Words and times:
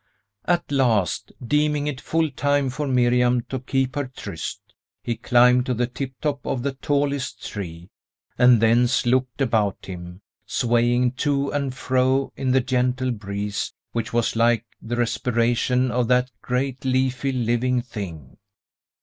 At 0.45 0.71
last, 0.71 1.31
deeming 1.45 1.85
it 1.85 2.01
full 2.01 2.31
time 2.31 2.71
for 2.71 2.87
Miriam 2.87 3.41
to 3.49 3.59
keep 3.59 3.93
her 3.93 4.07
tryst, 4.07 4.73
he 5.03 5.15
climbed 5.15 5.67
to 5.67 5.75
the 5.75 5.85
tiptop 5.85 6.43
of 6.43 6.63
the 6.63 6.71
tallest 6.73 7.45
tree, 7.47 7.91
and 8.35 8.59
thence 8.59 9.05
looked 9.05 9.41
about 9.41 9.85
him, 9.85 10.23
swaying 10.47 11.11
to 11.21 11.51
and 11.53 11.71
fro 11.75 12.33
in 12.35 12.49
the 12.49 12.61
gentle 12.61 13.11
breeze, 13.11 13.73
which 13.91 14.11
was 14.11 14.35
like 14.35 14.65
the 14.81 14.95
respiration 14.95 15.91
of 15.91 16.07
that 16.07 16.31
great 16.41 16.83
leafy, 16.83 17.31
living 17.31 17.83
thing. 17.83 18.37